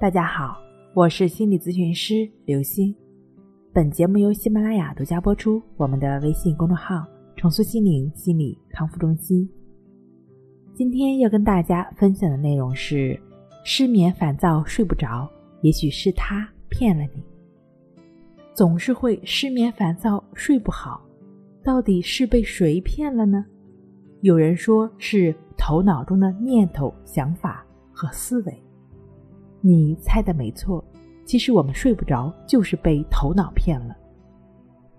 [0.00, 0.60] 大家好，
[0.92, 2.92] 我是心理咨询师刘星。
[3.72, 5.62] 本节目由喜马拉雅独家播出。
[5.76, 7.06] 我们的微信公众号
[7.36, 9.48] “重塑心灵心理康复中心”。
[10.74, 13.18] 今天要跟大家分享的内容是：
[13.62, 15.30] 失眠、烦躁、睡不着，
[15.62, 17.22] 也许是他骗了你。
[18.52, 21.00] 总是会失眠、烦躁、睡不好，
[21.62, 23.46] 到底是被谁骗了呢？
[24.22, 28.63] 有人说是头脑中的念头、想法和思维。
[29.66, 30.84] 你猜的没错，
[31.24, 33.96] 其实我们睡不着就是被头脑骗了。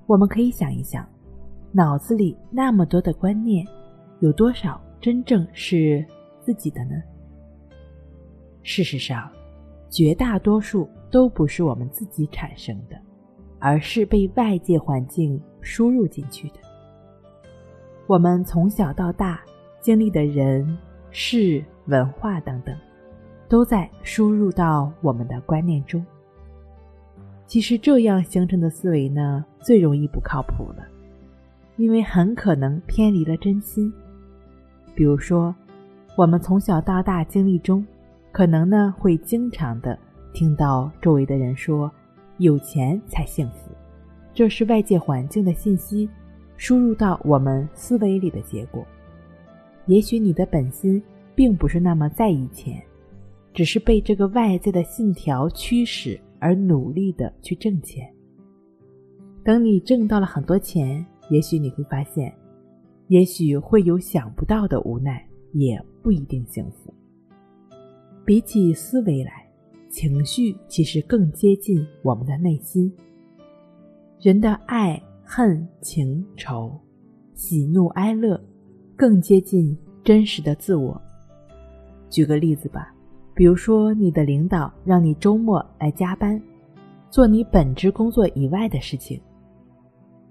[0.07, 1.07] 我们可以想一想，
[1.71, 3.63] 脑子里那么多的观念，
[4.21, 6.03] 有多少真正是
[6.41, 6.95] 自己的呢？
[8.63, 9.29] 事实上，
[9.87, 12.99] 绝大多数都不是我们自己产生的，
[13.59, 16.55] 而是被外界环境输入进去的。
[18.07, 19.41] 我们从小到大
[19.79, 20.75] 经历的人、
[21.11, 22.75] 事、文化等等，
[23.47, 26.05] 都在输入到我们的观念中。
[27.47, 30.83] 其实这样形成的思维呢，最容易不靠谱了，
[31.77, 33.93] 因为很可能偏离了真心。
[34.95, 35.53] 比如说，
[36.15, 37.85] 我们从小到大经历中，
[38.31, 39.97] 可能呢会经常的
[40.33, 41.91] 听到周围的人说
[42.39, 43.69] “有钱才幸福”，
[44.33, 46.09] 这是外界环境的信息。
[46.57, 48.83] 输入到我们思维里的结果，
[49.87, 51.03] 也许你的本心
[51.35, 52.81] 并不是那么在意钱，
[53.55, 58.07] 只是被这个外在的信条驱使而努力的去挣钱。
[59.43, 62.31] 等你挣到了很多钱，也许你会发现，
[63.07, 66.93] 也许会有想不到的无奈，也不一定幸福。
[68.23, 69.49] 比起思维来，
[69.89, 72.93] 情绪其实更接近我们的内心。
[74.19, 75.01] 人的爱。
[75.27, 76.79] 恨、情、仇、
[77.33, 78.39] 喜怒哀乐，
[78.95, 81.01] 更接近真实的自我。
[82.11, 82.94] 举个例子吧，
[83.35, 86.41] 比如说你的领导让你周末来加班，
[87.09, 89.19] 做你本职工作以外的事情，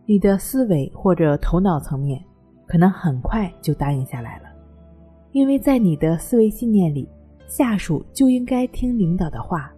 [0.07, 2.19] 你的思维或者头脑层面
[2.67, 4.45] 可能很快就答应下来了，
[5.33, 7.07] 因为在你的思维信念里，
[7.47, 9.71] 下属就应该听领导的话。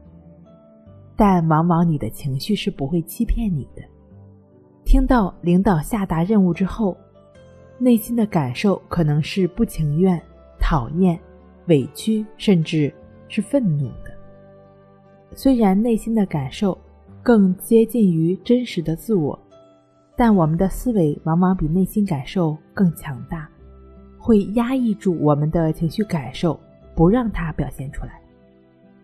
[1.17, 3.83] 但往往你的情绪是不会欺骗你的。
[4.85, 6.97] 听到领导下达任务之后，
[7.79, 10.21] 内心的感受可能是不情愿、
[10.61, 11.19] 讨厌、
[11.67, 12.93] 委屈，甚至
[13.29, 14.13] 是愤怒的。
[15.35, 16.77] 虽然内心的感受
[17.23, 19.39] 更接近于真实的自我，
[20.15, 23.49] 但我们的思维往往比内心感受更强大，
[24.19, 26.59] 会压抑住我们的情绪感受，
[26.95, 28.21] 不让它表现出来。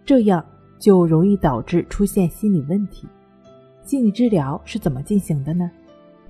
[0.05, 0.45] 这样
[0.79, 3.07] 就容易导致出现心理问题。
[3.83, 5.71] 心理治疗是怎么进行的呢？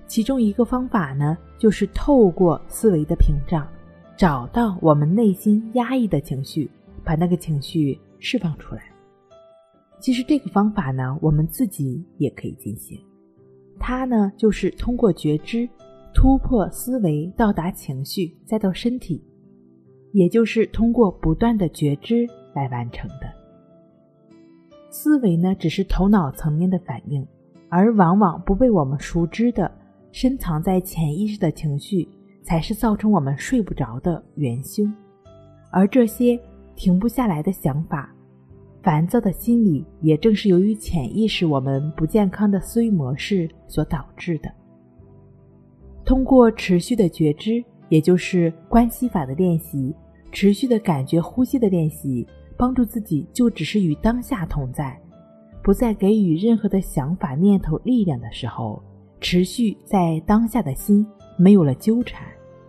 [0.07, 3.67] 其中一个方法呢，就是透过思维的屏障，
[4.17, 6.71] 找到我们内心压抑的情绪，
[7.05, 8.83] 把那个情绪释放出来。
[10.01, 12.99] 其实这个方法呢，我们自己也可以进行。
[13.79, 15.69] 它呢，就是通过觉知
[16.15, 19.23] 突破思维，到达情绪，再到身体，
[20.13, 23.33] 也就是通过不断的觉知来完成的。
[24.91, 27.27] 思维呢，只是头脑层面的反应。
[27.75, 29.73] 而往往不被我们熟知的、
[30.11, 32.07] 深藏在潜意识的情绪，
[32.43, 34.93] 才是造成我们睡不着的元凶。
[35.71, 36.39] 而这些
[36.75, 38.13] 停不下来的想法、
[38.83, 44.53] 烦躁的心理，也正是由于潜意识我们不健康的思维模式所导致的。
[46.05, 49.95] 通过持续的觉知，也就是关系法的练习，
[50.33, 54.99] 持续的感觉呼吸的练习，帮助自己就只是与当下同在。
[55.63, 58.83] 不再给予任何的想法、念头力量的时候，
[59.21, 61.07] 持续在当下的心
[61.37, 62.27] 没有了纠缠，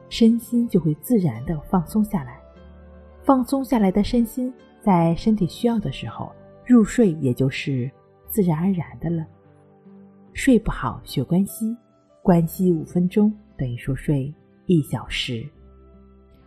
[0.10, 2.40] 身心就会自然的放松下来。
[3.26, 6.32] 放松下来的身心，在身体需要的时候
[6.66, 7.90] 入睡，也就是
[8.28, 9.26] 自然而然的了。
[10.34, 11.76] 睡不好学关息，
[12.22, 14.34] 关息五分钟等于说睡
[14.66, 15.48] 一小时。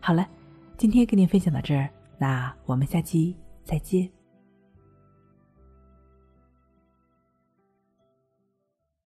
[0.01, 0.29] 好了，
[0.77, 1.89] 今天跟您分享到这儿，
[2.19, 3.35] 那我们下期
[3.65, 4.16] 再见。